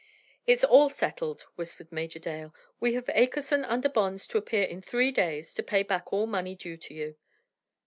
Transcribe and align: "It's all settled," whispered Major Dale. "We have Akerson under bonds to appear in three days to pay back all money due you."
"It's 0.47 0.63
all 0.63 0.89
settled," 0.89 1.43
whispered 1.57 1.91
Major 1.91 2.17
Dale. 2.17 2.55
"We 2.79 2.95
have 2.95 3.05
Akerson 3.09 3.63
under 3.63 3.87
bonds 3.87 4.25
to 4.29 4.39
appear 4.39 4.63
in 4.63 4.81
three 4.81 5.11
days 5.11 5.53
to 5.53 5.61
pay 5.61 5.83
back 5.83 6.11
all 6.11 6.25
money 6.25 6.55
due 6.55 6.79
you." 6.89 7.17